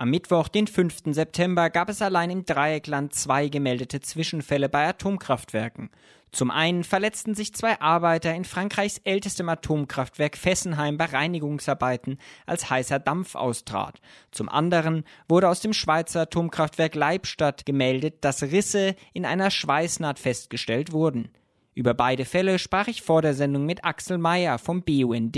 [0.00, 1.12] Am Mittwoch, den 5.
[1.14, 5.90] September, gab es allein im Dreieckland zwei gemeldete Zwischenfälle bei Atomkraftwerken.
[6.32, 12.16] Zum einen verletzten sich zwei Arbeiter in Frankreichs ältestem Atomkraftwerk Fessenheim bei Reinigungsarbeiten,
[12.46, 14.00] als heißer Dampf austrat.
[14.30, 20.92] Zum anderen wurde aus dem Schweizer Atomkraftwerk Leibstadt gemeldet, dass Risse in einer Schweißnaht festgestellt
[20.92, 21.28] wurden.
[21.74, 25.36] Über beide Fälle sprach ich vor der Sendung mit Axel Mayer vom BUND,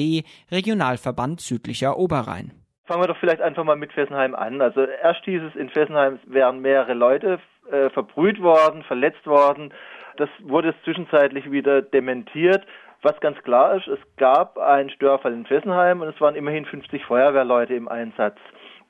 [0.53, 2.62] Regionalverband Südlicher Oberrhein.
[2.93, 4.61] Fangen wir doch vielleicht einfach mal mit Fessenheim an.
[4.61, 7.38] Also erst hieß es, in Fessenheim wären mehrere Leute
[7.70, 9.73] äh, verbrüht worden, verletzt worden.
[10.19, 12.66] Das wurde zwischenzeitlich wieder dementiert.
[13.00, 17.02] Was ganz klar ist, es gab einen Störfall in Fessenheim und es waren immerhin 50
[17.06, 18.36] Feuerwehrleute im Einsatz.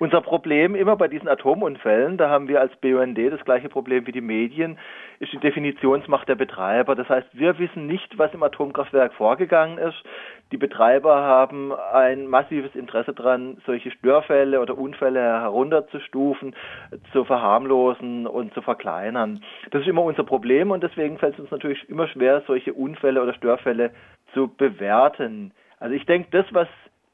[0.03, 4.11] Unser Problem immer bei diesen Atomunfällen, da haben wir als BUND das gleiche Problem wie
[4.11, 4.77] die Medien,
[5.21, 6.97] ist die Definitionsmacht der Betreiber.
[6.97, 10.03] Das heißt, wir wissen nicht, was im Atomkraftwerk vorgegangen ist.
[10.51, 16.57] Die Betreiber haben ein massives Interesse daran, solche Störfälle oder Unfälle herunterzustufen,
[17.13, 19.45] zu verharmlosen und zu verkleinern.
[19.71, 23.23] Das ist immer unser Problem und deswegen fällt es uns natürlich immer schwer, solche Unfälle
[23.23, 23.93] oder Störfälle
[24.35, 25.53] zu bewerten.
[25.79, 26.67] Also ich denke, das, was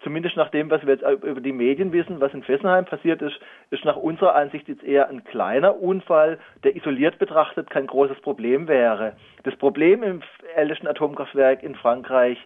[0.03, 3.39] zumindest nach dem, was wir jetzt über die Medien wissen, was in Fessenheim passiert ist,
[3.71, 8.69] ist nach unserer Ansicht jetzt eher ein kleiner Unfall, der isoliert betrachtet kein großes Problem
[8.69, 9.15] wäre.
[9.43, 10.23] Das Problem im
[10.55, 12.39] ältesten Atomkraftwerk in Frankreich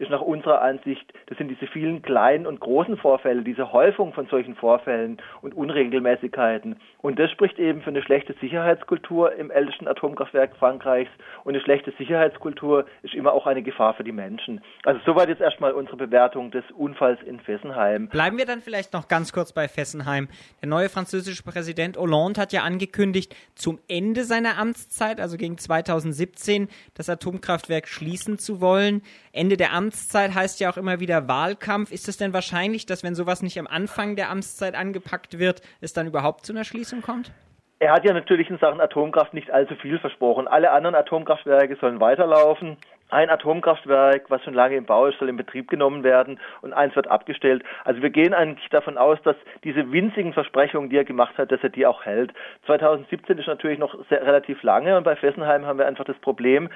[0.00, 4.26] ist nach unserer Ansicht, das sind diese vielen kleinen und großen Vorfälle, diese Häufung von
[4.28, 6.76] solchen Vorfällen und Unregelmäßigkeiten.
[7.02, 11.10] Und das spricht eben für eine schlechte Sicherheitskultur im ältesten Atomkraftwerk Frankreichs.
[11.44, 14.62] Und eine schlechte Sicherheitskultur ist immer auch eine Gefahr für die Menschen.
[14.84, 18.08] Also soweit jetzt erstmal unsere Bewertung des Unfalls in Fessenheim.
[18.08, 20.28] Bleiben wir dann vielleicht noch ganz kurz bei Fessenheim.
[20.62, 26.68] Der neue französische Präsident Hollande hat ja angekündigt, zum Ende seiner Amtszeit, also gegen 2017,
[26.94, 29.02] das Atomkraftwerk schließen zu wollen.
[29.32, 31.92] Ende der Amtszeit heißt ja auch immer wieder Wahlkampf.
[31.92, 35.92] Ist es denn wahrscheinlich, dass wenn sowas nicht am Anfang der Amtszeit angepackt wird, es
[35.92, 37.32] dann überhaupt zu einer Schließung kommt?
[37.78, 40.46] Er hat ja natürlich in Sachen Atomkraft nicht allzu viel versprochen.
[40.46, 42.76] Alle anderen Atomkraftwerke sollen weiterlaufen.
[43.10, 46.94] Ein Atomkraftwerk, was schon lange im Bau ist, soll in Betrieb genommen werden und eins
[46.94, 47.64] wird abgestellt.
[47.84, 51.62] Also wir gehen eigentlich davon aus, dass diese winzigen Versprechungen, die er gemacht hat, dass
[51.62, 52.32] er die auch hält.
[52.66, 56.68] 2017 ist natürlich noch sehr, relativ lange und bei Fessenheim haben wir einfach das Problem,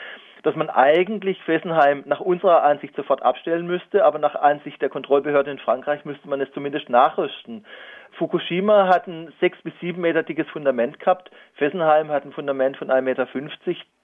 [0.42, 5.50] dass man eigentlich Fessenheim nach unserer Ansicht sofort abstellen müsste, aber nach Ansicht der Kontrollbehörde
[5.50, 7.64] in Frankreich müsste man es zumindest nachrüsten.
[8.16, 11.30] Fukushima hat ein sechs bis sieben Meter dickes Fundament gehabt.
[11.54, 13.26] Fessenheim hat ein Fundament von 1,50 Meter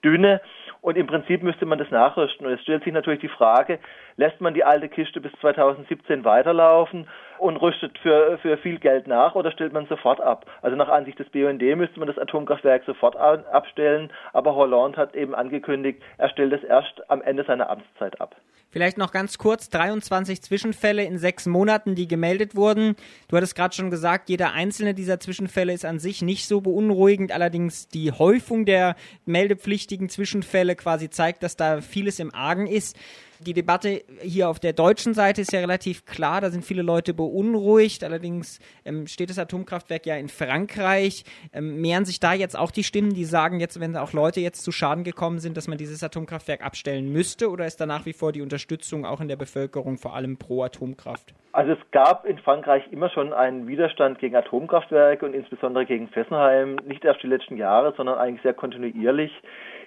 [0.02, 0.40] dünne
[0.80, 2.46] und im Prinzip müsste man das nachrüsten.
[2.46, 3.78] Und es stellt sich natürlich die Frage,
[4.16, 7.06] lässt man die alte Kiste bis 2017 weiterlaufen
[7.38, 10.46] und rüstet für, für viel Geld nach oder stellt man sofort ab?
[10.62, 15.34] Also nach Ansicht des BUND müsste man das Atomkraftwerk sofort abstellen, aber Hollande hat eben
[15.34, 18.34] angekündigt, er stellt es erst am Ende seiner Amtszeit ab.
[18.72, 22.94] Vielleicht noch ganz kurz, 23 Zwischenfälle in sechs Monaten, die gemeldet wurden.
[23.26, 27.32] Du hattest gerade schon gesagt, jeder einzelne dieser Zwischenfälle ist an sich nicht so beunruhigend.
[27.32, 28.94] Allerdings die Häufung der
[29.26, 32.96] meldepflichtigen Zwischenfälle quasi zeigt, dass da vieles im Argen ist.
[33.42, 37.14] Die Debatte hier auf der deutschen Seite ist ja relativ klar, da sind viele Leute
[37.14, 38.04] beunruhigt.
[38.04, 41.24] Allerdings ähm, steht das Atomkraftwerk ja in Frankreich.
[41.54, 44.62] Ähm, mehren sich da jetzt auch die Stimmen, die sagen jetzt, wenn auch Leute jetzt
[44.62, 47.48] zu Schaden gekommen sind, dass man dieses Atomkraftwerk abstellen müsste?
[47.48, 50.62] Oder ist da nach wie vor die Unterstützung auch in der Bevölkerung vor allem pro
[50.62, 51.32] Atomkraft?
[51.52, 56.76] Also es gab in Frankreich immer schon einen Widerstand gegen Atomkraftwerke und insbesondere gegen Fessenheim,
[56.86, 59.32] nicht erst die letzten Jahre, sondern eigentlich sehr kontinuierlich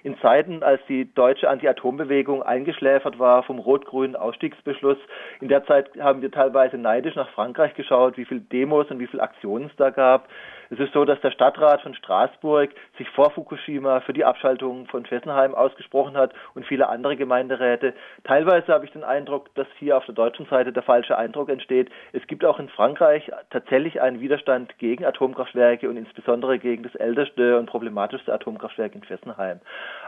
[0.04, 4.98] in Zeiten, als die deutsche Anti-Atom-Bewegung eingeschläfert war vom rot-grünen Ausstiegsbeschluss.
[5.40, 9.06] In der Zeit haben wir teilweise neidisch nach Frankreich geschaut, wie viele Demos und wie
[9.06, 10.28] viele Aktionen es da gab.
[10.70, 15.06] Es ist so, dass der Stadtrat von Straßburg sich vor Fukushima für die Abschaltung von
[15.06, 17.94] Fessenheim ausgesprochen hat und viele andere Gemeinderäte.
[18.24, 21.90] Teilweise habe ich den Eindruck, dass hier auf der deutschen Seite der falsche Eindruck entsteht.
[22.12, 27.58] Es gibt auch in Frankreich tatsächlich einen Widerstand gegen Atomkraftwerke und insbesondere gegen das älteste
[27.58, 29.60] und problematischste Atomkraftwerk in Fessenheim.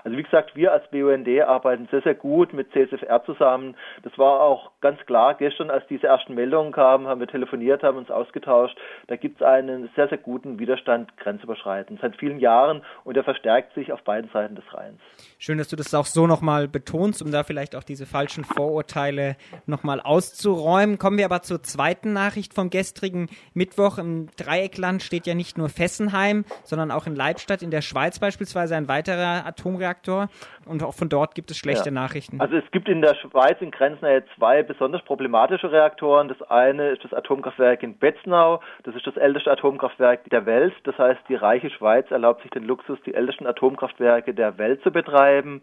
[0.04, 3.76] Also wie gesagt, wir als BUND arbeiten sehr, sehr gut mit CSFR zusammen.
[4.02, 7.98] Das war auch ganz klar gestern, als diese ersten Meldungen kamen, haben wir telefoniert, haben
[7.98, 8.78] uns ausgetauscht.
[9.08, 13.74] Da gibt es einen sehr, sehr guten Widerstand grenzüberschreitend seit vielen Jahren und er verstärkt
[13.74, 15.00] sich auf beiden Seiten des Rheins.
[15.38, 19.36] Schön, dass du das auch so nochmal betonst, um da vielleicht auch diese falschen Vorurteile
[19.66, 20.98] nochmal auszuräumen.
[20.98, 23.98] Kommen wir aber zur zweiten Nachricht vom gestrigen Mittwoch.
[23.98, 28.76] Im Dreieckland steht ja nicht nur Fessenheim, sondern auch in Leibstadt in der Schweiz beispielsweise
[28.76, 30.28] ein weiterer Atomreaktor
[30.66, 31.94] und auch von dort gibt es schlechte ja.
[31.94, 32.40] Nachrichten.
[32.40, 36.28] Also es gibt in der Schweiz in Grenznähe zwei besonders problematische Reaktoren.
[36.28, 40.74] Das eine ist das Atomkraftwerk in Betznau, das ist das älteste Atomkraftwerk der Welt.
[40.84, 44.90] Das heißt, die reiche Schweiz erlaubt sich den Luxus, die ältesten Atomkraftwerke der Welt zu
[44.90, 45.62] betreiben.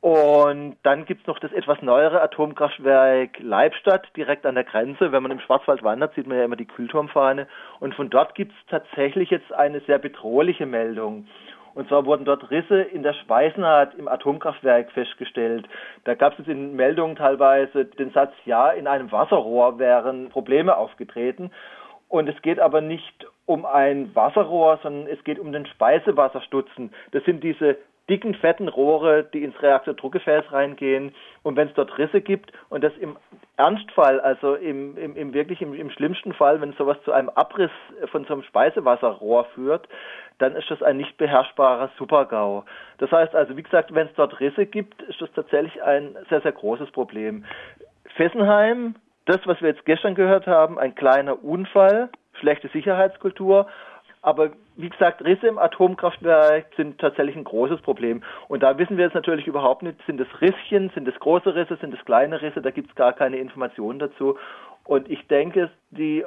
[0.00, 5.12] Und dann gibt's noch das etwas neuere Atomkraftwerk Leibstadt direkt an der Grenze.
[5.12, 7.46] Wenn man im Schwarzwald wandert, sieht man ja immer die Kühlturmfahne.
[7.80, 11.26] Und von dort gibt's tatsächlich jetzt eine sehr bedrohliche Meldung.
[11.74, 15.68] Und zwar wurden dort Risse in der Schweißnaht im Atomkraftwerk festgestellt.
[16.04, 21.50] Da gab es in Meldungen teilweise den Satz, ja, in einem Wasserrohr wären Probleme aufgetreten.
[22.08, 26.92] Und es geht aber nicht um ein Wasserrohr, sondern es geht um den Speisewasserstutzen.
[27.12, 27.76] Das sind diese
[28.08, 31.14] dicken, fetten Rohre, die ins Reaktordruckgefäß reingehen.
[31.42, 33.16] Und wenn es dort Risse gibt und das im
[33.60, 37.70] Ernstfall, also im, im, im wirklich im, im schlimmsten Fall, wenn sowas zu einem Abriss
[38.10, 39.86] von so einem Speisewasserrohr führt,
[40.38, 42.64] dann ist das ein nicht beherrschbarer Supergau.
[42.96, 46.40] Das heißt also, wie gesagt, wenn es dort Risse gibt, ist das tatsächlich ein sehr,
[46.40, 47.44] sehr großes Problem.
[48.16, 48.94] Fessenheim,
[49.26, 52.08] das, was wir jetzt gestern gehört haben, ein kleiner Unfall,
[52.40, 53.66] schlechte Sicherheitskultur,
[54.22, 58.22] aber wie gesagt, Risse im Atomkraftwerk sind tatsächlich ein großes Problem.
[58.48, 61.76] Und da wissen wir jetzt natürlich überhaupt nicht, sind es Risschen, sind es große Risse,
[61.76, 64.36] sind es kleine Risse, da gibt es gar keine Informationen dazu.
[64.84, 66.24] Und ich denke, die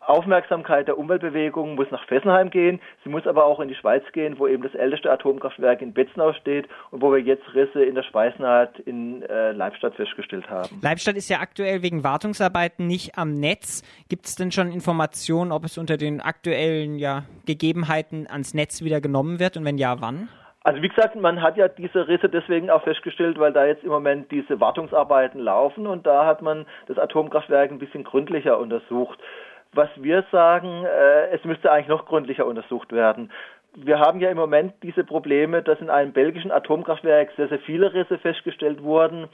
[0.00, 4.38] Aufmerksamkeit der Umweltbewegung muss nach Fessenheim gehen, sie muss aber auch in die Schweiz gehen,
[4.38, 8.02] wo eben das älteste Atomkraftwerk in Betznau steht und wo wir jetzt Risse in der
[8.02, 10.80] Schweißnaht in äh, Leibstadt festgestellt haben.
[10.82, 13.82] Leibstadt ist ja aktuell wegen Wartungsarbeiten nicht am Netz.
[14.08, 19.00] Gibt es denn schon Informationen, ob es unter den aktuellen ja, Gegebenheiten ans Netz wieder
[19.00, 20.28] genommen wird und wenn ja, wann?
[20.66, 23.90] Also wie gesagt, man hat ja diese Risse deswegen auch festgestellt, weil da jetzt im
[23.90, 29.20] Moment diese Wartungsarbeiten laufen und da hat man das Atomkraftwerk ein bisschen gründlicher untersucht
[29.76, 33.30] was wir sagen, äh, es müsste eigentlich noch gründlicher untersucht werden.
[33.74, 37.92] Wir haben ja im Moment diese Probleme, dass in einem belgischen Atomkraftwerk sehr, sehr viele
[37.92, 39.28] Risse festgestellt wurden.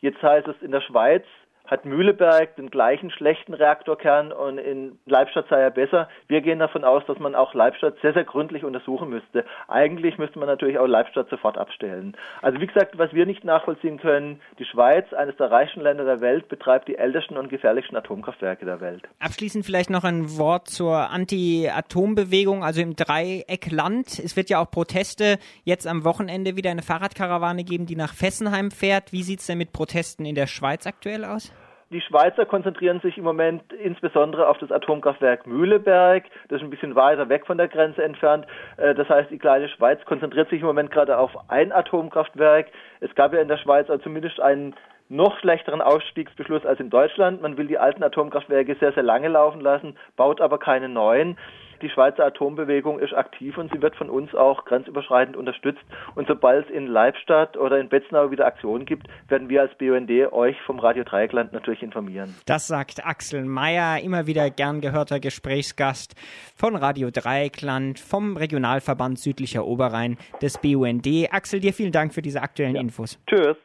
[0.00, 1.24] Jetzt heißt es in der Schweiz,
[1.68, 6.08] hat Mühleberg den gleichen schlechten Reaktorkern und in Leibstadt sei er besser.
[6.26, 9.44] Wir gehen davon aus, dass man auch Leibstadt sehr, sehr gründlich untersuchen müsste.
[9.68, 12.16] Eigentlich müsste man natürlich auch Leibstadt sofort abstellen.
[12.40, 16.20] Also wie gesagt, was wir nicht nachvollziehen können, die Schweiz, eines der reichsten Länder der
[16.20, 19.02] Welt, betreibt die ältesten und gefährlichsten Atomkraftwerke der Welt.
[19.20, 24.18] Abschließend vielleicht noch ein Wort zur Anti-Atom-Bewegung, also im Dreieckland.
[24.18, 28.70] Es wird ja auch Proteste jetzt am Wochenende wieder eine Fahrradkarawane geben, die nach Fessenheim
[28.70, 29.12] fährt.
[29.12, 31.52] Wie sieht es denn mit Protesten in der Schweiz aktuell aus?
[31.90, 36.24] Die Schweizer konzentrieren sich im Moment insbesondere auf das Atomkraftwerk Mühleberg.
[36.48, 38.46] Das ist ein bisschen weiter weg von der Grenze entfernt.
[38.76, 42.66] Äh, das heißt, die kleine Schweiz konzentriert sich im Moment gerade auf ein Atomkraftwerk.
[43.00, 44.74] Es gab ja in der Schweiz also zumindest einen
[45.08, 47.40] noch schlechteren Ausstiegsbeschluss als in Deutschland.
[47.40, 51.38] Man will die alten Atomkraftwerke sehr, sehr lange laufen lassen, baut aber keine neuen.
[51.82, 55.82] Die Schweizer Atombewegung ist aktiv und sie wird von uns auch grenzüberschreitend unterstützt.
[56.14, 60.10] Und sobald es in Leibstadt oder in Betznau wieder Aktionen gibt, werden wir als BUND
[60.32, 62.34] euch vom Radio Dreieckland natürlich informieren.
[62.46, 66.14] Das sagt Axel Mayer, immer wieder gern gehörter Gesprächsgast
[66.56, 71.06] von Radio Dreieckland, vom Regionalverband Südlicher Oberrhein des BUND.
[71.30, 72.80] Axel, dir vielen Dank für diese aktuellen ja.
[72.80, 73.18] Infos.
[73.26, 73.56] Tschüss.